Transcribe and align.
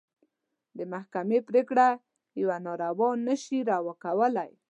د 0.77 0.79
محکمې 0.93 1.39
پرېکړه 1.49 1.87
يوه 2.41 2.57
ناروا 2.65 3.09
نه 3.27 3.35
شي 3.43 3.57
روا 3.69 3.93
کولی. 4.03 4.51